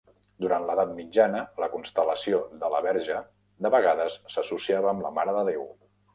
Durant 0.43 0.63
l'edat 0.69 0.93
mitjana, 0.99 1.41
la 1.63 1.67
constel·lació 1.73 2.39
de 2.65 2.71
la 2.77 2.81
Verge 2.87 3.19
de 3.67 3.73
vegades 3.77 4.19
s'associava 4.37 4.93
amb 4.95 5.07
la 5.09 5.15
Mare 5.21 5.39
de 5.39 5.47
Déu. 5.53 5.71